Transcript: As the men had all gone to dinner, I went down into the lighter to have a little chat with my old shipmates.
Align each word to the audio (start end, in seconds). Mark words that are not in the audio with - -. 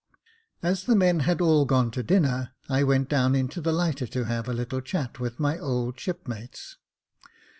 As 0.63 0.85
the 0.85 0.95
men 0.95 1.19
had 1.19 1.41
all 1.41 1.63
gone 1.63 1.91
to 1.91 2.01
dinner, 2.01 2.55
I 2.67 2.81
went 2.83 3.07
down 3.07 3.35
into 3.35 3.61
the 3.61 3.71
lighter 3.71 4.07
to 4.07 4.23
have 4.25 4.47
a 4.49 4.53
little 4.53 4.81
chat 4.81 5.19
with 5.19 5.39
my 5.39 5.59
old 5.59 5.99
shipmates. 5.99 6.77